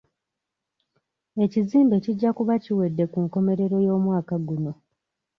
[1.43, 4.71] Ekizimbe kijja kuba kiwedde ku nkomerero y'omwaka guno.